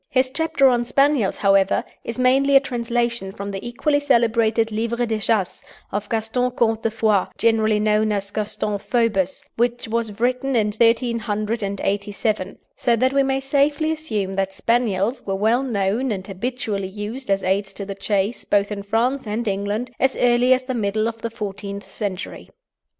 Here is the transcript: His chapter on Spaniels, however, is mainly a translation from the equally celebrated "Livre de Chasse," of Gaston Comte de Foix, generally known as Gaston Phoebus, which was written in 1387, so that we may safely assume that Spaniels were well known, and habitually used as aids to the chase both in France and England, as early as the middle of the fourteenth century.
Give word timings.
His 0.09 0.31
chapter 0.31 0.67
on 0.67 0.83
Spaniels, 0.83 1.37
however, 1.37 1.83
is 2.03 2.17
mainly 2.17 2.55
a 2.55 2.59
translation 2.59 3.31
from 3.31 3.51
the 3.51 3.63
equally 3.63 3.99
celebrated 3.99 4.71
"Livre 4.71 5.05
de 5.05 5.19
Chasse," 5.19 5.63
of 5.91 6.09
Gaston 6.09 6.49
Comte 6.49 6.81
de 6.81 6.89
Foix, 6.89 7.27
generally 7.37 7.79
known 7.79 8.11
as 8.11 8.31
Gaston 8.31 8.79
Phoebus, 8.79 9.45
which 9.57 9.87
was 9.87 10.19
written 10.19 10.55
in 10.55 10.69
1387, 10.69 12.57
so 12.75 12.95
that 12.95 13.13
we 13.13 13.21
may 13.21 13.39
safely 13.39 13.91
assume 13.91 14.33
that 14.33 14.53
Spaniels 14.53 15.23
were 15.27 15.35
well 15.35 15.61
known, 15.61 16.11
and 16.11 16.25
habitually 16.25 16.87
used 16.87 17.29
as 17.29 17.43
aids 17.43 17.71
to 17.73 17.85
the 17.85 17.93
chase 17.93 18.43
both 18.43 18.71
in 18.71 18.81
France 18.81 19.27
and 19.27 19.47
England, 19.47 19.91
as 19.99 20.15
early 20.15 20.51
as 20.51 20.63
the 20.63 20.73
middle 20.73 21.07
of 21.07 21.21
the 21.21 21.29
fourteenth 21.29 21.87
century. 21.87 22.49